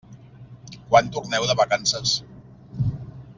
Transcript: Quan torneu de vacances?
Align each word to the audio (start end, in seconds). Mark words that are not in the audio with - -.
Quan 0.87 1.11
torneu 1.17 1.45
de 1.51 1.57
vacances? 1.61 2.15